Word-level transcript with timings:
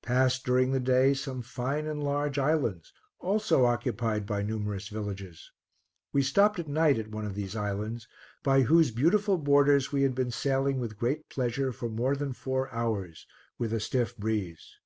Passed, 0.00 0.46
during 0.46 0.72
the 0.72 0.80
day, 0.80 1.12
some 1.12 1.42
fine 1.42 1.86
and 1.86 2.02
large 2.02 2.38
islands, 2.38 2.90
also 3.18 3.66
occupied 3.66 4.24
by 4.24 4.40
numerous 4.40 4.88
villages. 4.88 5.50
We 6.10 6.22
stopped 6.22 6.58
at 6.58 6.68
night 6.68 6.98
at 6.98 7.10
one 7.10 7.26
of 7.26 7.34
these 7.34 7.54
islands, 7.54 8.08
by 8.42 8.62
whose 8.62 8.90
beautiful 8.90 9.36
borders 9.36 9.92
we 9.92 10.00
had 10.00 10.14
been 10.14 10.30
sailing 10.30 10.80
with 10.80 10.98
great 10.98 11.28
pleasure 11.28 11.70
for 11.70 11.90
more 11.90 12.16
than 12.16 12.32
four 12.32 12.72
hours, 12.72 13.26
with 13.58 13.74
a 13.74 13.78
stiff 13.80 14.16
breeze. 14.16 14.76